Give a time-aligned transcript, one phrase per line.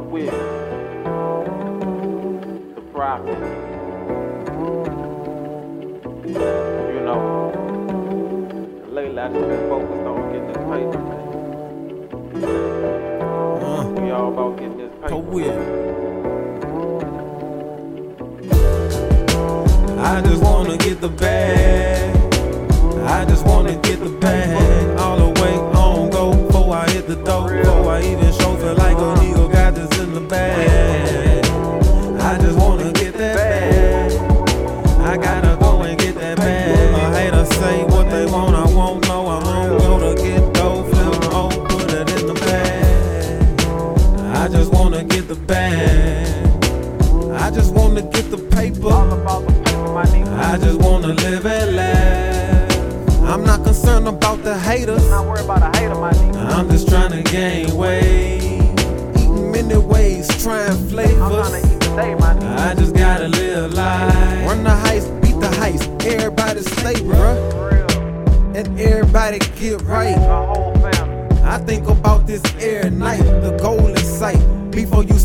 [0.00, 0.30] with
[2.74, 3.38] the profit.
[6.26, 7.20] You know,
[8.90, 11.00] lately I just been focused on getting this paper.
[13.64, 15.16] Uh, We all about getting this paper.
[15.18, 15.56] with.
[19.98, 22.16] I just wanna get the bag.
[23.06, 24.59] I just wanna get the bag.
[44.90, 46.46] Wanna get the bag.
[47.40, 48.88] I just wanna get the paper.
[48.88, 50.36] about the paper, my nigga.
[50.36, 53.22] I just wanna live and laugh.
[53.22, 55.08] I'm not concerned about the haters.
[55.08, 56.44] Not worry about a hater, my nigga.
[56.56, 58.42] I'm just trying to gain weight.
[59.16, 61.50] Eating many ways, trying I'm flavors.
[61.52, 62.58] to eat today, my nigga.
[62.58, 64.48] I just gotta live life.
[64.48, 65.86] Run the heist, beat the heist.
[66.04, 68.56] Everybody stay, bruh.
[68.56, 70.16] And everybody get right.
[70.16, 71.42] The whole family.
[71.44, 73.99] I think about this every night, the goal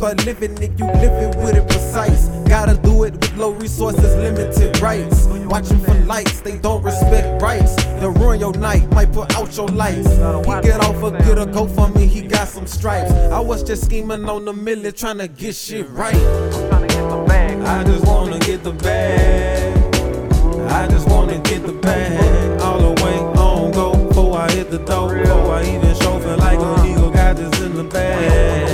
[0.00, 2.28] start living it, you living with it precise.
[2.48, 5.26] Gotta do it with low resources, limited rights.
[5.26, 7.76] Watching for lights, they don't respect rights.
[8.00, 10.08] They'll ruin your night, might put out your lights.
[10.08, 13.12] He get off a good a go for me, he got some stripes.
[13.12, 16.14] I was just scheming on the million, trying to get shit right.
[16.14, 19.76] I just wanna get the bag.
[20.70, 22.60] I just wanna get the bag.
[22.62, 26.58] All the way on go, before I hit the door, before I even chauffeur like
[26.58, 28.69] a eagle, got this in the bag.